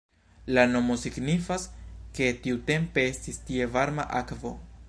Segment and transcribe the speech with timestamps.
[0.57, 1.67] La nomo signifas,
[2.19, 4.57] ke tiutempe estis tie varma akvo.